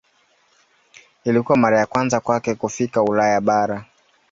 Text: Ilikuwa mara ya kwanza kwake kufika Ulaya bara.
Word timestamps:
Ilikuwa 1.23 1.57
mara 1.57 1.79
ya 1.79 1.85
kwanza 1.85 2.19
kwake 2.19 2.55
kufika 2.55 3.03
Ulaya 3.03 3.41
bara. 3.41 3.85